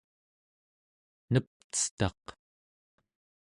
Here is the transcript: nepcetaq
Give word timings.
nepcetaq 1.31 2.25